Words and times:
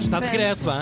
Está 0.00 0.20
de 0.20 0.26
regresso, 0.26 0.70
hã? 0.70 0.80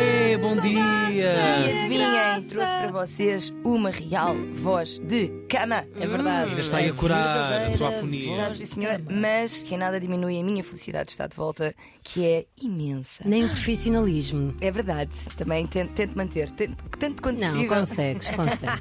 Ei, 0.00 0.36
bom 0.36 0.54
E 0.54 0.60
dia! 0.60 1.34
adivinhem, 1.64 2.42
trouxe 2.48 2.72
para 2.72 2.92
vocês 2.92 3.52
uma 3.64 3.90
real 3.90 4.36
voz 4.54 4.98
de 4.98 5.28
cama. 5.48 5.84
É 5.98 6.06
verdade. 6.06 6.50
Ainda 6.50 6.60
está 6.60 6.76
aí 6.78 6.88
a 6.90 6.92
curar 6.92 7.62
a 7.62 7.70
sua 7.70 7.88
afonia. 7.88 8.30
Está, 8.32 8.54
sim, 8.54 8.66
senhor, 8.66 9.00
mas 9.10 9.62
que 9.62 9.74
em 9.74 9.78
nada 9.78 9.98
diminui 9.98 10.38
a 10.38 10.44
minha 10.44 10.62
felicidade 10.62 11.06
de 11.06 11.10
estar 11.12 11.26
de 11.28 11.36
volta, 11.36 11.74
que 12.02 12.24
é 12.24 12.44
imensa. 12.62 13.22
Nem 13.26 13.44
o 13.44 13.48
profissionalismo. 13.48 14.54
É 14.60 14.70
verdade, 14.70 15.10
também 15.36 15.66
tento, 15.66 15.90
tento 15.92 16.16
manter, 16.16 16.50
tento, 16.50 16.84
tanto 16.98 17.22
quanto 17.22 17.40
Não, 17.40 17.48
possível. 17.52 17.68
consegues, 17.76 18.30
consegues. 18.34 18.80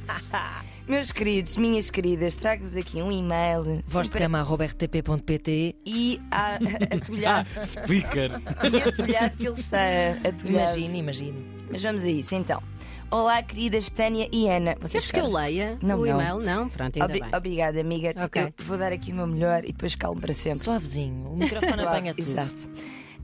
Meus 0.88 1.12
queridos, 1.14 1.56
minhas 1.56 1.90
queridas, 1.90 2.36
trago-vos 2.36 2.76
aqui 2.76 3.02
um 3.02 3.10
e-mail 3.12 3.64
Voz 3.86 4.08
de 4.08 4.14
sempre- 4.14 4.20
cama 4.20 4.40
arroba 4.40 4.66
rtp.pt 4.66 5.76
e 5.86 6.22
a 6.30 6.56
atulhar, 6.94 7.48
Speaker. 7.64 8.32
e 8.72 8.90
atulhado 8.90 9.38
que 9.38 9.46
ele 9.48 9.56
está 9.56 9.80
atulhado. 10.28 10.78
Imagine, 10.78 11.00
imagine. 11.00 11.46
Mas 11.72 11.82
vamos 11.82 12.04
a 12.04 12.10
isso 12.10 12.36
então. 12.36 12.62
Olá, 13.10 13.42
queridas 13.44 13.90
Tânia 13.92 14.28
e 14.32 14.50
Ana. 14.50 14.76
Vocês 14.82 15.10
Queres 15.10 15.12
que 15.12 15.20
eu 15.20 15.32
leia 15.32 15.78
Não, 15.82 16.00
o 16.00 16.06
não. 16.06 16.20
e-mail? 16.20 16.40
Não? 16.40 16.68
Pronto, 16.70 16.96
ainda 16.98 17.06
Obri- 17.06 17.22
bem. 17.22 17.36
Obrigada, 17.38 17.80
amiga. 17.80 18.12
Ok. 18.26 18.42
Eu 18.42 18.54
vou 18.66 18.78
dar 18.78 18.92
aqui 18.92 19.12
o 19.14 19.16
meu 19.16 19.28
melhor 19.28 19.64
e 19.64 19.72
depois 19.72 19.96
calmo 19.96 20.20
para 20.20 20.34
sempre. 20.34 20.60
Suavezinho. 20.60 21.28
O 21.30 21.38
microfone 21.38 21.74
Suave, 21.74 21.88
apanha 21.90 22.14
tudo. 22.14 22.28
Exato. 22.28 22.70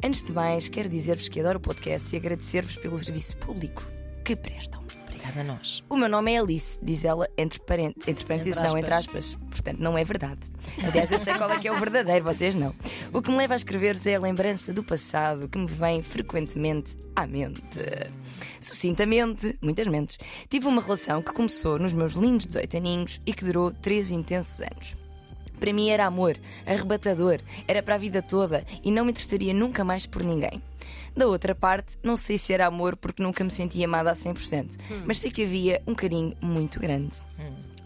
Antes 0.03 0.23
de 0.23 0.31
mais, 0.31 0.69
quero 0.69 0.87
dizer-vos 0.87 1.27
que 1.27 1.39
adoro 1.41 1.57
o 1.57 1.61
podcast 1.61 2.15
e 2.15 2.17
agradecer-vos 2.19 2.77
pelo 2.77 2.97
serviço 2.99 3.35
público 3.37 3.83
que 4.23 4.33
prestam. 4.35 4.81
A 5.37 5.43
nós. 5.43 5.83
O 5.89 5.95
meu 5.97 6.09
nome 6.09 6.33
é 6.33 6.39
Alice, 6.39 6.77
diz 6.81 7.05
ela 7.05 7.27
entre, 7.37 7.59
paren- 7.59 7.93
entre 8.07 8.25
parênteses, 8.25 8.57
Entre 8.57 8.67
não, 8.71 8.77
entre 8.77 8.93
aspas. 8.93 9.35
Portanto, 9.49 9.77
não 9.79 9.97
é 9.97 10.03
verdade. 10.03 10.39
Aliás, 10.83 11.11
eu 11.11 11.19
sei 11.19 11.33
qual 11.35 11.51
é 11.51 11.59
que 11.59 11.67
é 11.67 11.71
o 11.71 11.79
verdadeiro, 11.79 12.23
vocês 12.25 12.55
não. 12.55 12.73
O 13.13 13.21
que 13.21 13.29
me 13.29 13.37
leva 13.37 13.53
a 13.53 13.57
escrever-vos 13.57 14.05
é 14.07 14.15
a 14.15 14.19
lembrança 14.19 14.73
do 14.73 14.83
passado 14.83 15.47
que 15.47 15.57
me 15.57 15.67
vem 15.67 16.01
frequentemente 16.01 16.95
à 17.15 17.27
mente. 17.27 17.61
Sucintamente, 18.59 19.57
muitas 19.61 19.87
mentes, 19.87 20.17
tive 20.49 20.67
uma 20.67 20.81
relação 20.81 21.21
que 21.21 21.31
começou 21.31 21.77
nos 21.79 21.93
meus 21.93 22.13
lindos 22.13 22.47
18 22.47 22.77
aninhos 22.77 23.21
e 23.25 23.33
que 23.33 23.45
durou 23.45 23.71
3 23.71 24.11
intensos 24.11 24.61
anos. 24.61 24.95
Para 25.59 25.73
mim 25.73 25.89
era 25.89 26.05
amor, 26.05 26.37
arrebatador, 26.65 27.39
era 27.67 27.83
para 27.83 27.95
a 27.95 27.97
vida 27.97 28.21
toda 28.21 28.65
e 28.83 28.91
não 28.91 29.03
me 29.05 29.11
interessaria 29.11 29.53
nunca 29.53 29.83
mais 29.83 30.05
por 30.05 30.23
ninguém. 30.23 30.61
Da 31.15 31.27
outra 31.27 31.53
parte, 31.53 31.97
não 32.03 32.15
sei 32.15 32.37
se 32.37 32.53
era 32.53 32.65
amor 32.67 32.95
porque 32.95 33.21
nunca 33.21 33.43
me 33.43 33.51
senti 33.51 33.83
amada 33.83 34.11
a 34.11 34.15
100%, 34.15 34.77
mas 35.05 35.19
sei 35.19 35.31
que 35.31 35.43
havia 35.43 35.81
um 35.85 35.93
carinho 35.93 36.33
muito 36.41 36.79
grande. 36.79 37.17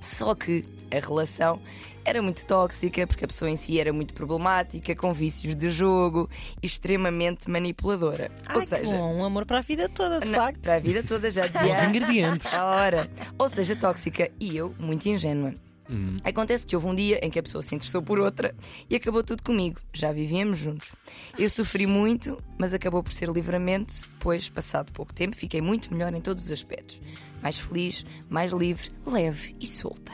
Só 0.01 0.35
que 0.35 0.63
a 0.91 0.99
relação 0.99 1.59
era 2.03 2.21
muito 2.21 2.45
tóxica 2.45 3.07
porque 3.07 3.23
a 3.23 3.27
pessoa 3.27 3.49
em 3.49 3.55
si 3.55 3.79
era 3.79 3.93
muito 3.93 4.13
problemática, 4.13 4.93
com 4.93 5.13
vícios 5.13 5.55
de 5.55 5.69
jogo 5.69 6.29
extremamente 6.61 7.49
manipuladora. 7.49 8.29
Ai, 8.45 8.57
Ou 8.57 8.65
seja, 8.65 8.83
bom, 8.83 9.15
um 9.15 9.23
amor 9.23 9.45
para 9.45 9.59
a 9.59 9.61
vida 9.61 9.87
toda, 9.87 10.19
de 10.19 10.29
não, 10.29 10.39
facto. 10.39 10.59
para 10.59 10.75
a 10.75 10.79
vida 10.79 11.01
toda 11.01 11.31
já 11.31 11.45
Os 11.47 11.51
dizia. 11.51 11.85
ingredientes. 11.85 12.53
A 12.53 12.65
hora. 12.65 13.09
Ou 13.39 13.47
seja, 13.47 13.75
tóxica 13.77 14.29
e 14.39 14.55
eu 14.57 14.75
muito 14.77 15.07
ingênua. 15.07 15.53
Hum. 15.89 16.17
Acontece 16.23 16.65
que 16.65 16.75
houve 16.75 16.87
um 16.87 16.95
dia 16.95 17.19
em 17.23 17.29
que 17.29 17.39
a 17.39 17.43
pessoa 17.43 17.61
se 17.61 17.75
interessou 17.75 18.01
por 18.01 18.19
outra 18.19 18.55
e 18.89 18.95
acabou 18.95 19.23
tudo 19.23 19.43
comigo. 19.43 19.79
Já 19.93 20.11
vivíamos 20.11 20.57
juntos. 20.57 20.91
Eu 21.37 21.49
sofri 21.49 21.85
muito, 21.85 22.37
mas 22.57 22.73
acabou 22.73 23.03
por 23.03 23.11
ser 23.11 23.29
livramento, 23.29 23.93
pois, 24.19 24.49
passado 24.49 24.91
pouco 24.91 25.13
tempo, 25.13 25.35
fiquei 25.35 25.61
muito 25.61 25.93
melhor 25.93 26.13
em 26.13 26.21
todos 26.21 26.45
os 26.45 26.51
aspectos. 26.51 27.01
Mais 27.41 27.57
feliz, 27.57 28.05
mais 28.29 28.53
livre, 28.53 28.91
leve 29.05 29.55
e 29.59 29.67
solta. 29.67 30.11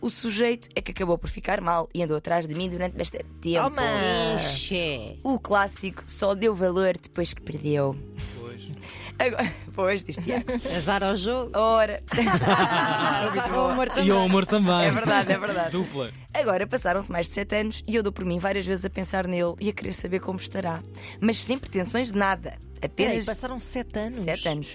O 0.00 0.08
sujeito 0.08 0.68
é 0.74 0.80
que 0.80 0.92
acabou 0.92 1.18
por 1.18 1.28
ficar 1.28 1.60
mal 1.60 1.88
e 1.92 2.02
andou 2.02 2.16
atrás 2.16 2.48
de 2.48 2.54
mim 2.54 2.70
durante 2.70 2.96
bastante 2.96 3.26
tempo. 3.42 3.64
Toma! 3.64 3.82
O 5.22 5.38
clássico 5.38 6.02
só 6.06 6.34
deu 6.34 6.54
valor 6.54 6.96
depois 6.96 7.34
que 7.34 7.42
perdeu. 7.42 7.94
Pois. 9.20 9.32
Agora, 9.32 9.52
pois, 9.74 10.04
diz 10.04 10.16
Tiago. 10.16 10.52
Azar 10.76 11.02
ao 11.04 11.16
jogo. 11.16 11.50
Ora. 11.58 12.02
Azar 13.28 13.52
ao 13.52 13.70
amor 13.70 13.88
E 13.88 13.90
também. 13.90 14.10
ao 14.10 14.18
amor 14.24 14.46
também. 14.46 14.86
É 14.86 14.90
verdade, 14.90 15.32
é 15.32 15.38
verdade. 15.38 15.70
Dupla. 15.72 16.10
Agora 16.32 16.66
passaram-se 16.66 17.10
mais 17.12 17.28
de 17.28 17.34
sete 17.34 17.56
anos 17.56 17.82
e 17.86 17.94
eu 17.94 18.02
dou 18.02 18.12
por 18.12 18.24
mim 18.24 18.38
várias 18.38 18.64
vezes 18.66 18.84
a 18.84 18.90
pensar 18.90 19.26
nele 19.26 19.54
e 19.60 19.68
a 19.68 19.72
querer 19.72 19.92
saber 19.92 20.20
como 20.20 20.38
estará. 20.38 20.80
Mas 21.20 21.38
sem 21.42 21.58
pretensões 21.58 22.12
de 22.12 22.18
nada. 22.18 22.56
Peraí, 22.96 23.18
Apenas 23.18 23.26
passaram 23.26 23.60
sete 23.60 23.98
anos. 23.98 24.14
sete 24.14 24.48
anos. 24.48 24.74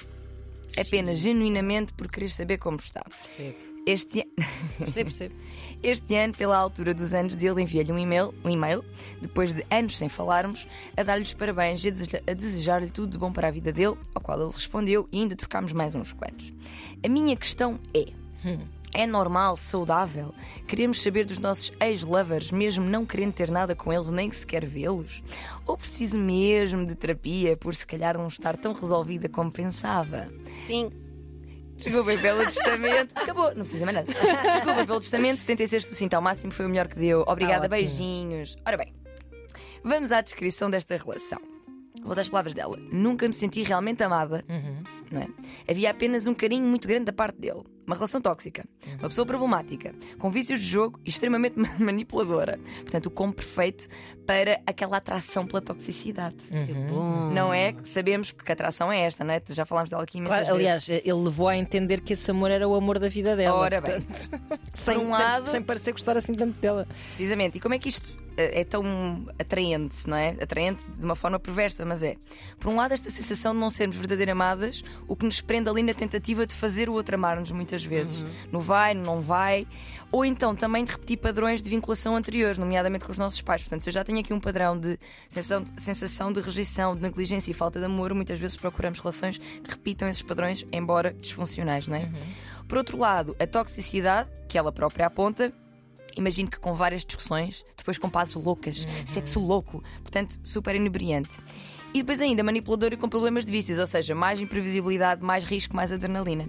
Apenas 0.77 1.17
genuinamente 1.19 1.93
por 1.93 2.07
querer 2.09 2.29
saber 2.29 2.57
como 2.57 2.77
está. 2.77 3.01
Percebo. 3.21 3.55
Este, 3.85 4.21
an- 4.21 4.25
Percebo, 4.79 5.09
percebo. 5.09 5.35
este 5.83 6.15
ano, 6.15 6.33
pela 6.33 6.57
altura 6.57 6.93
dos 6.93 7.13
anos 7.13 7.35
dele, 7.35 7.61
enviei-lhe 7.61 7.91
um 7.91 7.97
e-mail, 7.99 8.33
um 8.43 8.49
e-mail, 8.49 8.83
depois 9.21 9.53
de 9.53 9.63
anos 9.71 9.97
sem 9.97 10.09
falarmos, 10.09 10.67
a 10.97 11.03
dar-lhe 11.03 11.23
os 11.23 11.33
parabéns 11.33 11.83
e 11.85 11.89
a 11.89 11.91
deseja- 11.91 12.21
a 12.27 12.33
desejar-lhe 12.33 12.89
tudo 12.89 13.11
de 13.11 13.17
bom 13.17 13.31
para 13.31 13.47
a 13.47 13.51
vida 13.51 13.71
dele, 13.71 13.95
ao 14.13 14.21
qual 14.21 14.41
ele 14.41 14.51
respondeu 14.51 15.07
e 15.11 15.19
ainda 15.21 15.35
trocámos 15.35 15.71
mais 15.71 15.93
uns 15.95 16.11
quantos. 16.11 16.51
A 17.05 17.07
minha 17.07 17.35
questão 17.37 17.79
é. 17.93 18.05
É 18.93 19.05
normal, 19.05 19.57
saudável, 19.57 20.33
queremos 20.67 21.01
saber 21.01 21.25
dos 21.25 21.37
nossos 21.37 21.71
ex-lovers, 21.81 22.49
mesmo 22.51 22.85
não 22.85 23.05
querendo 23.05 23.33
ter 23.33 23.51
nada 23.51 23.75
com 23.75 23.91
eles, 23.91 24.09
nem 24.11 24.31
sequer 24.31 24.65
vê-los? 24.65 25.21
Ou 25.67 25.75
preciso 25.77 26.17
mesmo 26.17 26.85
de 26.85 26.95
terapia 26.95 27.57
por 27.57 27.75
se 27.75 27.85
calhar 27.85 28.17
não 28.17 28.27
estar 28.27 28.55
tão 28.55 28.71
resolvida 28.73 29.27
como 29.27 29.51
pensava? 29.51 30.29
Sim. 30.57 30.89
Desculpem 31.77 32.17
pelo 32.19 32.43
testamento. 32.45 33.11
Acabou, 33.15 33.47
não 33.55 33.61
precisa 33.63 33.85
mais 33.85 33.97
nada. 33.97 34.07
Desculpem 34.51 34.85
pelo 34.85 34.99
testamento, 34.99 35.45
tentei 35.45 35.67
ser 35.67 35.81
sucinta 35.81 36.15
ao 36.15 36.21
máximo, 36.21 36.51
foi 36.51 36.65
o 36.65 36.69
melhor 36.69 36.87
que 36.87 36.95
deu. 36.97 37.23
Obrigada, 37.27 37.65
Ah, 37.65 37.69
beijinhos. 37.69 38.55
Ora 38.65 38.77
bem, 38.77 38.93
vamos 39.83 40.11
à 40.11 40.21
descrição 40.21 40.69
desta 40.69 40.95
relação. 40.97 41.39
Vou 42.01 42.11
usar 42.11 42.21
as 42.21 42.29
palavras 42.29 42.53
dela. 42.53 42.77
Nunca 42.91 43.27
me 43.27 43.33
senti 43.33 43.63
realmente 43.63 44.03
amada. 44.03 44.43
Não 45.15 45.21
é? 45.21 45.27
Havia 45.71 45.89
apenas 45.91 46.27
um 46.27 46.33
carinho 46.33 46.65
muito 46.65 46.87
grande 46.87 47.05
da 47.05 47.13
parte 47.13 47.39
dele. 47.39 47.63
Uma 47.87 47.95
relação 47.95 48.19
tóxica. 48.19 48.65
Uma 48.99 49.07
pessoa 49.09 49.25
problemática. 49.25 49.93
Com 50.17 50.29
vícios 50.29 50.59
de 50.59 50.65
jogo 50.65 50.99
e 51.05 51.09
extremamente 51.09 51.57
ma- 51.57 51.69
manipuladora. 51.79 52.59
Portanto, 52.81 53.05
o 53.05 53.11
combo 53.11 53.33
perfeito 53.35 53.87
para 54.25 54.59
aquela 54.65 54.97
atração 54.97 55.45
pela 55.45 55.61
toxicidade. 55.61 56.35
Que 56.49 56.73
bom. 56.89 57.29
Não 57.31 57.53
é? 57.53 57.73
Que 57.73 57.87
Sabemos 57.87 58.31
que 58.31 58.51
a 58.51 58.53
atração 58.53 58.91
é 58.91 59.01
esta, 59.01 59.23
não 59.23 59.33
é? 59.33 59.41
Já 59.51 59.65
falámos 59.65 59.89
dela 59.89 60.03
aqui 60.03 60.17
imensas 60.17 60.39
Claro, 60.47 60.57
vezes. 60.57 60.89
aliás, 60.89 61.05
ele 61.05 61.13
levou 61.23 61.47
a 61.47 61.55
entender 61.55 62.01
que 62.01 62.13
esse 62.13 62.29
amor 62.31 62.49
era 62.51 62.67
o 62.67 62.73
amor 62.75 62.97
da 62.99 63.07
vida 63.07 63.35
dela. 63.35 63.55
Ora 63.57 63.79
bem. 63.79 64.01
portanto, 64.01 64.59
sem, 64.73 64.97
um 64.97 65.01
sem- 65.01 65.09
lado- 65.11 65.47
sem 65.49 65.61
parecer 65.61 65.91
gostar 65.91 66.17
assim 66.17 66.33
tanto 66.33 66.59
dela. 66.59 66.87
Precisamente. 67.07 67.57
E 67.57 67.61
como 67.61 67.75
é 67.75 67.79
que 67.79 67.87
isto 67.87 68.17
é 68.37 68.63
tão 68.63 69.25
atraente, 69.39 70.07
não 70.07 70.17
é? 70.17 70.29
Atraente 70.41 70.83
de 70.97 71.03
uma 71.03 71.15
forma 71.15 71.39
perversa, 71.39 71.85
mas 71.85 72.03
é. 72.03 72.15
Por 72.59 72.71
um 72.71 72.75
lado, 72.75 72.93
esta 72.93 73.09
sensação 73.09 73.53
de 73.53 73.59
não 73.59 73.69
sermos 73.69 73.95
verdadeiramente 73.95 74.35
amadas, 74.35 74.83
o 75.07 75.15
que 75.15 75.25
nos 75.25 75.41
prende 75.41 75.69
ali 75.69 75.81
na 75.81 75.93
tentativa 75.93 76.45
de 76.45 76.53
fazer 76.53 76.89
o 76.89 76.93
outro 76.93 77.15
amar-nos 77.15 77.51
muitas 77.51 77.83
vezes. 77.83 78.25
No 78.51 78.59
vai, 78.59 78.93
no 78.93 79.03
não 79.03 79.21
vai. 79.21 79.65
Ou 80.11 80.23
então 80.23 80.55
também 80.55 80.83
de 80.83 80.91
repetir 80.91 81.17
padrões 81.17 81.61
de 81.61 81.69
vinculação 81.69 82.15
anteriores, 82.15 82.57
nomeadamente 82.57 83.05
com 83.05 83.11
os 83.11 83.17
nossos 83.17 83.41
pais. 83.41 83.61
Portanto, 83.61 83.81
se 83.81 83.89
eu 83.89 83.93
já 83.93 84.03
tenho 84.03 84.19
aqui 84.19 84.33
um 84.33 84.39
padrão 84.39 84.77
de 84.77 84.99
sensação, 85.27 85.63
sensação 85.77 86.31
de 86.31 86.41
rejeição, 86.41 86.95
de 86.95 87.01
negligência 87.01 87.49
e 87.49 87.53
falta 87.53 87.79
de 87.79 87.85
amor, 87.85 88.13
muitas 88.13 88.37
vezes 88.37 88.57
procuramos 88.57 88.99
relações 88.99 89.37
que 89.37 89.69
repitam 89.69 90.07
esses 90.07 90.21
padrões, 90.21 90.65
embora 90.71 91.13
disfuncionais, 91.13 91.87
não 91.87 91.95
é? 91.95 92.11
Por 92.67 92.77
outro 92.77 92.97
lado, 92.97 93.35
a 93.39 93.47
toxicidade, 93.47 94.29
que 94.47 94.57
ela 94.57 94.71
própria 94.71 95.07
aponta, 95.07 95.53
Imagino 96.15 96.49
que 96.49 96.59
com 96.59 96.73
várias 96.73 97.05
discussões, 97.05 97.65
depois 97.77 97.97
com 97.97 98.09
pazes 98.09 98.35
loucas, 98.35 98.87
sexo 99.05 99.39
louco, 99.39 99.83
portanto, 100.01 100.39
super 100.43 100.75
inebriante. 100.75 101.37
E 101.93 101.99
depois 101.99 102.19
ainda 102.19 102.43
manipulador 102.43 102.91
e 102.91 102.97
com 102.97 103.07
problemas 103.07 103.45
de 103.45 103.53
vícios, 103.53 103.79
ou 103.79 103.87
seja, 103.87 104.13
mais 104.13 104.41
imprevisibilidade, 104.41 105.23
mais 105.23 105.45
risco, 105.45 105.73
mais 105.73 105.93
adrenalina. 105.93 106.45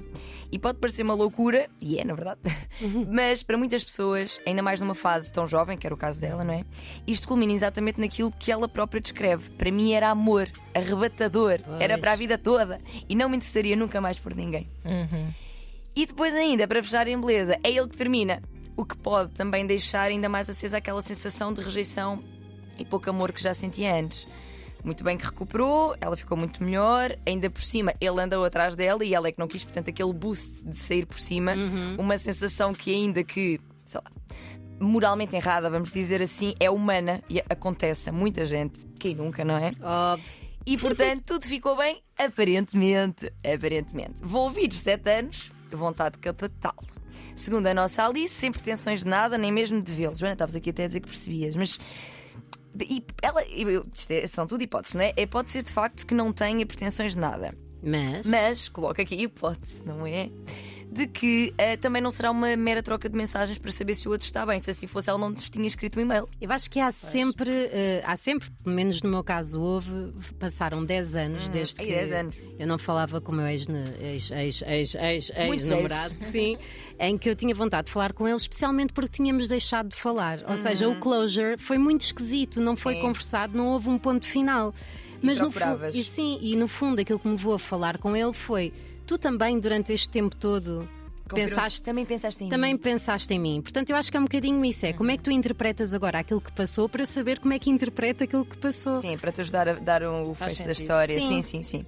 E 0.51 0.59
pode 0.59 0.79
parecer 0.79 1.05
uma 1.05 1.15
loucura, 1.15 1.69
e 1.81 2.01
é, 2.01 2.05
na 2.05 2.15
verdade, 2.15 2.41
mas 3.13 3.45
para 3.45 3.57
muitas 3.57 3.85
pessoas, 3.85 4.41
ainda 4.45 4.61
mais 4.61 4.81
numa 4.81 4.95
fase 4.95 5.33
tão 5.33 5.47
jovem, 5.47 5.79
que 5.79 5.87
era 5.87 5.95
o 5.95 5.97
caso 5.97 6.21
dela, 6.21 6.43
não 6.43 6.53
é? 6.53 6.65
Isto 7.07 7.29
culmina 7.29 7.53
exatamente 7.53 8.01
naquilo 8.01 8.33
que 8.33 8.51
ela 8.51 8.67
própria 8.69 9.01
descreve. 9.01 9.51
Para 9.51 9.71
mim 9.71 9.93
era 9.93 10.09
amor, 10.09 10.51
arrebatador, 10.75 11.61
era 11.79 11.95
Pois. 11.95 12.01
para 12.01 12.13
a 12.13 12.17
vida 12.17 12.37
toda 12.37 12.81
e 13.09 13.15
não 13.15 13.29
me 13.29 13.37
interessaria 13.37 13.77
nunca 13.77 14.01
mais 14.01 14.19
por 14.19 14.35
ninguém. 14.35 14.69
E 15.95 16.07
depois 16.07 16.35
ainda, 16.35 16.67
para 16.67 16.83
fechar 16.83 17.07
em 17.07 17.19
beleza, 17.21 17.57
é 17.63 17.71
ele 17.71 17.89
que 17.89 17.97
termina. 17.97 18.43
O 18.77 18.85
que 18.85 18.97
pode 18.97 19.33
também 19.33 19.67
deixar 19.67 20.03
ainda 20.03 20.29
mais 20.29 20.51
acesa 20.51 20.77
aquela 20.77 21.01
sensação 21.01 21.53
de 21.53 21.63
rejeição 21.63 22.23
e 22.79 22.85
pouco 22.85 23.09
amor 23.09 23.33
que 23.33 23.43
já 23.43 23.55
sentia 23.55 23.95
antes. 23.95 24.27
Muito 24.85 25.03
bem 25.03 25.17
que 25.17 25.25
recuperou, 25.25 25.97
ela 26.01 26.17
ficou 26.17 26.37
muito 26.37 26.63
melhor, 26.63 27.17
ainda 27.27 27.51
por 27.51 27.63
cima 27.63 27.93
ele 28.01 28.21
andou 28.21 28.45
atrás 28.45 28.77
dela 28.77 29.05
e 29.05 29.15
ela 29.15 29.27
é 29.29 29.33
que 29.33 29.39
não 29.39 29.49
quis, 29.49 29.65
portanto, 29.65 29.89
aquele 29.89 30.13
boost 30.13 30.65
de 30.65 30.79
sair 30.79 31.07
por 31.07 31.19
cima, 31.19 31.55
uma 31.99 32.17
sensação 32.19 32.73
que 32.73 32.95
ainda 32.95 33.25
que, 33.25 33.59
sei 33.85 34.01
lá, 34.05 34.11
moralmente 34.79 35.35
errada, 35.35 35.69
vamos 35.71 35.91
dizer 35.91 36.23
assim, 36.23 36.55
é 36.61 36.71
humana 36.71 37.23
e 37.29 37.41
acontece 37.51 38.11
a 38.11 38.13
muita 38.13 38.45
gente, 38.47 38.87
quem 38.99 39.15
nunca, 39.15 39.45
não 39.45 39.57
é? 39.57 39.73
Óbvio. 39.83 40.31
E 40.65 40.77
portanto, 40.77 41.23
tudo 41.35 41.47
ficou 41.47 41.77
bem, 41.77 42.03
aparentemente. 42.19 43.33
Aparentemente. 43.43 44.15
Vão 44.21 44.43
ouvir 44.43 44.73
sete 44.73 45.11
anos, 45.11 45.51
vontade 45.73 46.17
de 46.17 46.21
catá-lo. 46.21 46.96
Segundo 47.35 47.67
a 47.67 47.75
nossa 47.75 48.05
Alice, 48.07 48.35
sem 48.35 48.51
pretensões 48.53 49.01
de 49.05 49.07
nada, 49.09 49.37
nem 49.39 49.53
mesmo 49.53 49.81
de 49.83 49.93
vê-los. 49.93 50.19
Joana, 50.19 50.35
estavas 50.35 50.55
aqui 50.57 50.71
até 50.71 50.85
a 50.85 50.87
dizer 50.87 51.01
que 51.01 51.09
percebias, 51.09 51.55
mas. 51.57 51.79
E 52.81 53.03
ela, 53.23 53.43
eu- 53.45 53.87
isto 53.95 54.11
é- 54.11 54.27
são 54.27 54.47
tudo 54.47 54.63
hipóteses, 54.63 54.95
não 54.95 55.01
é? 55.03 55.13
É, 55.17 55.27
Pode 55.27 55.51
ser 55.51 55.63
de 55.63 55.73
facto 55.73 56.07
que 56.07 56.15
não 56.15 56.33
tenha 56.33 56.65
pretensões 56.67 57.13
de 57.13 57.19
nada. 57.19 57.55
Mas. 57.83 58.27
Mas, 58.27 58.69
coloca 58.69 59.01
aqui 59.03 59.15
a 59.15 59.23
hipótese, 59.23 59.83
não 59.85 60.07
é? 60.07 60.29
De 60.91 61.07
que 61.07 61.53
eh, 61.59 61.77
também 61.77 62.01
não 62.01 62.11
será 62.11 62.31
uma 62.31 62.57
mera 62.57 62.83
troca 62.83 63.09
de 63.09 63.17
mensagens 63.17 63.59
para 63.59 63.71
saber 63.71 63.95
se 63.95 64.09
o 64.09 64.13
outro 64.13 64.25
está 64.25 64.47
bem. 64.47 64.59
Se 64.61 64.71
assim 64.71 64.87
fosse, 64.87 65.11
ela 65.11 65.19
não 65.19 65.31
nos 65.31 65.51
tinha 65.51 65.67
escrito 65.67 65.99
um 65.99 66.03
e-mail. 66.03 66.29
Eu 66.41 66.51
acho 66.53 66.71
que 66.71 66.81
há 66.81 66.91
sempre, 66.91 67.51
eh, 67.51 68.03
há 68.07 68.17
sempre, 68.17 68.49
pelo 68.63 68.75
menos 68.75 69.03
no 69.03 69.11
meu 69.11 69.23
caso 69.23 69.61
houve, 69.61 69.91
passaram 70.39 70.85
10 70.85 71.17
anos 71.17 71.49
desde 71.49 71.81
ai, 71.81 71.87
que 71.87 71.93
10 71.93 72.13
anos. 72.13 72.37
eu 72.59 72.67
não 72.67 72.79
falava 72.79 73.21
com 73.21 73.33
o 73.33 73.35
meu 73.35 73.47
ex, 73.47 73.67
ex, 73.69 74.31
ex, 74.31 74.63
ex, 74.63 74.95
ex, 74.95 75.33
Muitos 75.47 75.67
ex-namorado, 75.67 76.15
sim, 76.17 76.57
em 76.99 77.19
que 77.19 77.29
eu 77.29 77.37
tinha 77.37 77.55
vontade 77.55 77.87
de 77.89 77.93
falar 77.93 78.13
com 78.13 78.27
ele, 78.27 78.37
especialmente 78.37 78.93
porque 78.93 79.11
tínhamos 79.17 79.49
deixado 79.49 79.89
de 79.89 79.97
falar. 79.97 80.43
Ou 80.49 80.57
seja, 80.57 80.89
o 80.89 80.97
closure 80.97 81.59
foi 81.59 81.79
muito 81.79 82.03
esquisito, 82.03 82.61
não 82.61 82.75
foi 82.77 82.95
Sim. 82.95 83.01
conversado, 83.03 83.57
não 83.57 83.67
houve 83.69 83.89
um 83.89 83.99
ponto 83.99 84.27
final. 84.27 84.73
Mas 85.23 85.41
no 85.41 85.51
fundo, 85.51 85.87
e 85.93 86.05
sim, 86.05 86.39
e 86.41 86.55
no 86.57 86.69
fundo 86.69 87.01
aquilo 87.01 87.19
que 87.19 87.27
me 87.29 87.37
vou 87.37 87.55
a 87.55 87.59
falar 87.59 87.99
com 87.99 88.15
ele 88.15 88.33
foi: 88.33 88.73
tu 89.07 89.17
também 89.19 89.59
durante 89.61 89.93
este 89.93 90.09
tempo 90.11 90.35
todo 90.37 90.89
pensaste 91.33 91.83
Também 91.83 92.05
pensaste 92.07 92.45
em 92.45 92.49
também 92.49 92.73
mim. 92.75 92.79
pensaste 92.79 93.35
em 93.35 93.39
mim. 93.39 93.61
Portanto, 93.61 93.91
eu 93.91 93.97
acho 93.97 94.11
que 94.11 94.17
é 94.17 94.21
um 94.21 94.25
bocadinho 94.25 94.65
isso. 94.65 94.87
É 94.87 94.93
como 94.93 95.11
é 95.11 95.17
que 95.17 95.25
tu 95.25 95.31
interpretas 95.31 95.93
agora 95.93 96.21
aquilo 96.21 96.41
que 96.41 96.53
passou 96.53 96.89
para 96.89 97.03
eu 97.03 97.07
saber 97.07 97.41
como 97.41 97.53
é 97.53 97.59
que 97.59 97.69
interpreta 97.69 98.25
aquilo 98.25 98.45
que 98.45 98.57
passou. 98.57 98.97
Sim, 98.97 99.17
para 99.19 99.33
te 99.33 99.41
ajudar 99.41 99.69
a 99.69 99.73
dar 99.75 100.03
um- 100.05 100.31
o 100.31 100.35
fecho 100.35 100.65
da 100.65 100.73
história. 100.73 101.19
Sim. 101.21 101.43
Sim. 101.43 101.43
sim, 101.43 101.63
sim, 101.63 101.85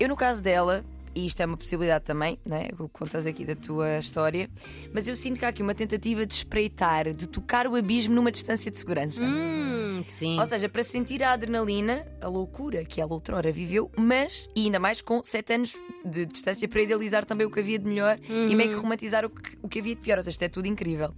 Eu, 0.00 0.08
no 0.08 0.16
caso 0.16 0.42
dela, 0.42 0.84
e 1.14 1.26
isto 1.26 1.40
é 1.40 1.46
uma 1.46 1.56
possibilidade 1.56 2.04
também, 2.04 2.38
né? 2.44 2.68
o 2.78 2.88
que 2.88 2.98
contas 2.98 3.26
aqui 3.26 3.44
da 3.44 3.54
tua 3.54 3.98
história, 3.98 4.48
mas 4.92 5.06
eu 5.06 5.14
sinto 5.16 5.38
que 5.38 5.44
há 5.44 5.48
aqui 5.48 5.62
uma 5.62 5.74
tentativa 5.74 6.24
de 6.26 6.34
espreitar, 6.34 7.10
de 7.14 7.26
tocar 7.26 7.66
o 7.66 7.76
abismo 7.76 8.14
numa 8.14 8.30
distância 8.30 8.70
de 8.70 8.78
segurança. 8.78 9.22
Hum, 9.22 10.04
sim. 10.08 10.38
Ou 10.38 10.46
seja, 10.46 10.68
para 10.68 10.82
sentir 10.82 11.22
a 11.22 11.32
adrenalina, 11.32 12.06
a 12.20 12.28
loucura 12.28 12.84
que 12.84 13.00
ela 13.00 13.12
outrora 13.12 13.52
viveu, 13.52 13.90
mas, 13.96 14.48
e 14.56 14.64
ainda 14.66 14.78
mais 14.80 15.00
com 15.00 15.22
sete 15.22 15.52
anos 15.54 15.76
de 16.04 16.26
distância 16.26 16.68
para 16.68 16.82
idealizar 16.82 17.24
também 17.24 17.46
o 17.46 17.50
que 17.50 17.60
havia 17.60 17.78
de 17.78 17.86
melhor 17.86 18.18
e 18.28 18.54
meio 18.54 18.70
que 18.70 18.76
romantizar 18.76 19.24
o 19.24 19.30
que, 19.30 19.58
o 19.62 19.68
que 19.68 19.78
havia 19.80 19.94
de 19.94 20.00
pior. 20.00 20.18
Ou 20.18 20.22
seja, 20.22 20.34
isto 20.34 20.42
é 20.42 20.48
tudo 20.48 20.66
incrível. 20.66 21.14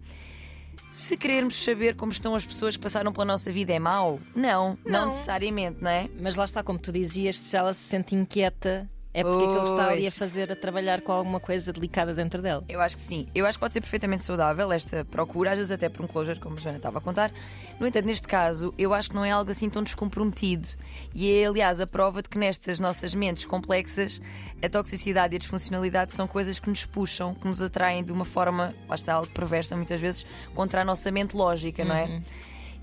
Se 0.92 1.16
querermos 1.16 1.56
saber 1.62 1.96
como 1.96 2.12
estão 2.12 2.34
as 2.36 2.46
pessoas 2.46 2.76
que 2.76 2.82
passaram 2.82 3.12
pela 3.12 3.24
nossa 3.24 3.50
vida 3.50 3.72
é 3.72 3.78
mau, 3.80 4.20
não, 4.34 4.78
não, 4.84 4.92
Não. 5.00 5.06
necessariamente, 5.06 5.78
não 5.82 5.90
é? 5.90 6.08
Mas 6.20 6.36
lá 6.36 6.44
está, 6.44 6.62
como 6.62 6.78
tu 6.78 6.92
dizias, 6.92 7.36
se 7.36 7.56
ela 7.56 7.74
se 7.74 7.80
sente 7.80 8.14
inquieta, 8.14 8.88
é 9.14 9.22
porque 9.22 9.46
que 9.46 9.52
ele 9.52 9.62
está 9.62 9.88
ali 9.90 10.06
a 10.08 10.10
fazer, 10.10 10.50
a 10.50 10.56
trabalhar 10.56 11.00
com 11.00 11.12
alguma 11.12 11.38
coisa 11.38 11.72
delicada 11.72 12.12
dentro 12.12 12.42
dela. 12.42 12.64
Eu 12.68 12.80
acho 12.80 12.96
que 12.96 13.02
sim. 13.02 13.28
Eu 13.32 13.46
acho 13.46 13.56
que 13.56 13.60
pode 13.60 13.72
ser 13.72 13.80
perfeitamente 13.80 14.24
saudável 14.24 14.72
esta 14.72 15.04
procura, 15.04 15.52
às 15.52 15.58
vezes 15.58 15.70
até 15.70 15.88
por 15.88 16.04
um 16.04 16.08
closure, 16.08 16.40
como 16.40 16.56
a 16.56 16.60
Joana 16.60 16.78
estava 16.78 16.98
a 16.98 17.00
contar. 17.00 17.30
No 17.78 17.86
entanto, 17.86 18.06
neste 18.06 18.26
caso, 18.26 18.74
eu 18.76 18.92
acho 18.92 19.10
que 19.10 19.14
não 19.14 19.24
é 19.24 19.30
algo 19.30 19.48
assim 19.52 19.70
tão 19.70 19.84
descomprometido. 19.84 20.68
E 21.14 21.32
é, 21.32 21.46
aliás, 21.46 21.78
a 21.80 21.86
prova 21.86 22.22
de 22.22 22.28
que 22.28 22.36
nestas 22.36 22.80
nossas 22.80 23.14
mentes 23.14 23.44
complexas, 23.44 24.20
a 24.60 24.68
toxicidade 24.68 25.34
e 25.34 25.36
a 25.36 25.38
disfuncionalidade 25.38 26.12
são 26.12 26.26
coisas 26.26 26.58
que 26.58 26.68
nos 26.68 26.84
puxam, 26.84 27.36
que 27.36 27.46
nos 27.46 27.62
atraem 27.62 28.02
de 28.02 28.10
uma 28.10 28.24
forma, 28.24 28.74
lá 28.88 28.96
está, 28.96 29.14
algo 29.14 29.28
perversa 29.28 29.76
muitas 29.76 30.00
vezes, 30.00 30.26
contra 30.56 30.80
a 30.80 30.84
nossa 30.84 31.12
mente 31.12 31.36
lógica, 31.36 31.84
não 31.84 31.94
é? 31.94 32.20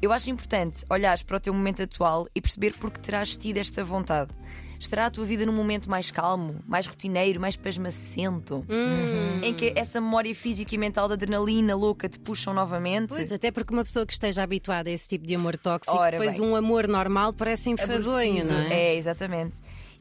Eu 0.01 0.13
acho 0.13 0.31
importante 0.31 0.85
olhares 0.89 1.23
para 1.23 1.37
o 1.37 1.39
teu 1.41 1.53
momento 1.53 1.83
atual 1.83 2.25
e 2.33 2.41
perceber 2.41 2.73
porque 2.79 3.01
terás 3.01 3.35
tido 3.35 3.57
esta 3.57 3.83
vontade. 3.83 4.33
Estará 4.81 5.05
a 5.05 5.11
tua 5.11 5.25
vida 5.25 5.45
num 5.45 5.53
momento 5.53 5.87
mais 5.87 6.09
calmo, 6.09 6.55
mais 6.67 6.87
rotineiro, 6.87 7.39
mais 7.39 7.55
pasmacento, 7.55 8.65
em 9.43 9.53
que 9.53 9.71
essa 9.75 10.01
memória 10.01 10.33
física 10.33 10.73
e 10.73 10.77
mental 10.77 11.07
da 11.07 11.13
adrenalina 11.13 11.75
louca 11.75 12.09
te 12.09 12.17
puxam 12.17 12.51
novamente? 12.51 13.09
Pois, 13.09 13.31
até 13.31 13.51
porque 13.51 13.71
uma 13.71 13.83
pessoa 13.83 14.07
que 14.07 14.11
esteja 14.13 14.41
habituada 14.41 14.89
a 14.89 14.93
esse 14.93 15.07
tipo 15.07 15.25
de 15.27 15.35
amor 15.35 15.55
tóxico, 15.55 15.95
Ora 15.95 16.17
depois 16.17 16.39
bem. 16.39 16.49
um 16.49 16.55
amor 16.55 16.87
normal 16.87 17.31
parece 17.31 17.69
enfadonho, 17.69 18.43
não 18.43 18.57
é? 18.57 18.73
É, 18.73 18.95
exatamente. 18.95 19.57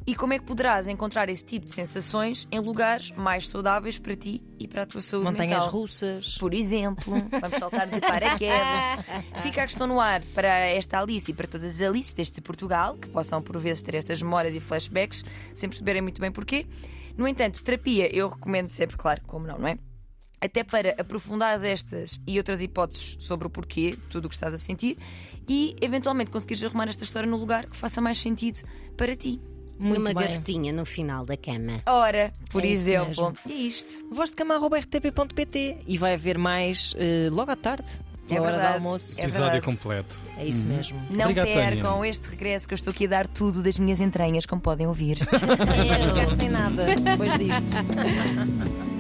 E 0.07 0.15
como 0.15 0.33
é 0.33 0.39
que 0.39 0.45
poderás 0.45 0.89
encontrar 0.89 1.29
esse 1.29 1.45
tipo 1.45 1.67
de 1.67 1.73
sensações 1.73 2.49
em 2.51 2.59
lugares 2.59 3.11
mais 3.13 3.47
saudáveis 3.49 3.99
para 3.99 4.17
ti 4.17 4.43
e 4.59 4.67
para 4.67 4.83
a 4.83 4.87
tua 4.87 5.01
saúde 5.01 5.27
Montanhas 5.27 5.59
mental? 5.59 5.71
russas. 5.71 6.39
Por 6.39 6.55
exemplo, 6.55 7.15
vamos 7.31 7.59
saltar 7.59 7.87
de 7.87 8.01
paraquedas. 8.01 9.05
Fica 9.43 9.63
a 9.63 9.67
questão 9.67 9.87
no 9.87 10.01
ar 10.01 10.23
para 10.35 10.49
esta 10.49 11.01
Alice 11.01 11.31
e 11.31 11.35
para 11.35 11.47
todas 11.47 11.75
as 11.75 11.81
Alices 11.87 12.15
deste 12.15 12.41
Portugal, 12.41 12.97
que 12.97 13.09
possam 13.09 13.43
por 13.43 13.59
vezes 13.59 13.83
ter 13.83 13.95
estas 13.95 14.23
memórias 14.23 14.55
e 14.55 14.61
flashbacks, 14.61 15.23
sem 15.55 15.69
perceberem 15.69 16.03
muito 16.03 16.21
bem 16.21 16.33
porquê. 16.33 16.67
No 17.17 17.29
entanto, 17.29 17.63
terapia 17.63 18.15
eu 18.15 18.29
recomendo 18.31 18.71
sempre, 18.71 18.97
claro, 18.97 19.21
como 19.27 19.47
não, 19.47 19.59
não 19.59 19.69
é? 19.69 19.79
Até 20.41 20.65
para 20.65 20.97
aprofundar 20.99 21.63
estas 21.63 22.19
e 22.27 22.39
outras 22.39 22.63
hipóteses 22.63 23.19
sobre 23.21 23.47
o 23.47 23.51
porquê, 23.51 23.97
tudo 24.09 24.25
o 24.25 24.29
que 24.29 24.35
estás 24.35 24.55
a 24.55 24.59
sentir, 24.59 24.97
e 25.47 25.77
eventualmente 25.83 26.31
conseguires 26.31 26.65
arrumar 26.65 26.89
esta 26.89 27.05
história 27.05 27.29
no 27.29 27.37
lugar 27.37 27.67
que 27.67 27.77
faça 27.77 28.01
mais 28.01 28.19
sentido 28.19 28.67
para 28.97 29.15
ti. 29.15 29.39
Muito 29.81 29.99
Numa 29.99 30.13
bem. 30.13 30.29
gavetinha 30.29 30.73
no 30.75 30.85
final 30.85 31.25
da 31.25 31.37
cama. 31.37 31.81
Ora, 31.87 32.33
por 32.51 32.63
É 32.63 32.69
exemplo, 32.69 33.33
é 33.49 33.53
isto. 33.53 34.07
Voz 34.13 34.29
de 34.31 34.37
cama.rtp.pt 34.37 35.79
e 35.87 35.97
vai 35.97 36.15
haver 36.15 36.37
mais 36.37 36.95
eh, 36.99 37.29
logo 37.33 37.51
à 37.51 37.57
tarde, 37.57 37.89
É 38.29 38.35
hora 38.39 38.51
do 38.53 38.57
verdade. 38.59 38.75
almoço. 38.75 39.19
É 39.19 39.25
Episódio 39.25 39.45
verdade. 39.53 39.65
completo. 39.65 40.19
É 40.37 40.45
isso 40.45 40.67
mesmo. 40.67 41.01
Não 41.11 41.21
Obrigado, 41.23 41.47
percam 41.47 41.95
Tânia. 41.97 42.11
este 42.11 42.29
regresso 42.29 42.69
que 42.69 42.75
eu 42.75 42.77
estou 42.77 42.91
aqui 42.91 43.07
a 43.07 43.09
dar 43.09 43.27
tudo 43.27 43.63
das 43.63 43.79
minhas 43.79 44.01
entranhas, 44.01 44.45
como 44.45 44.61
podem 44.61 44.87
ouvir. 44.87 45.19
Não 45.33 46.15
quero 46.15 46.37
sem 46.37 46.51
nada 46.51 46.85
depois 46.95 47.33
disto. 47.39 47.81